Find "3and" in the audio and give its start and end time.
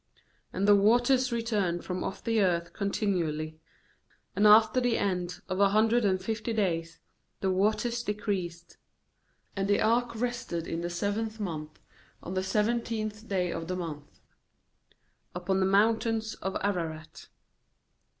0.51-0.65